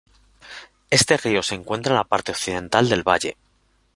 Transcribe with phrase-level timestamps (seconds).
[0.89, 3.37] Este río se encuentra en la parte occidental del valle.